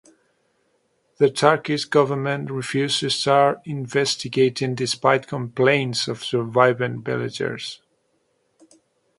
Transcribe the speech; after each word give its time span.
The 1.19 1.29
Turkish 1.29 1.85
government 1.85 2.49
refused 2.49 3.01
to 3.01 3.11
start 3.11 3.59
investigating 3.65 4.73
despite 4.73 5.27
complaints 5.27 6.07
of 6.07 6.23
surviving 6.23 7.03
villagers. 7.03 7.83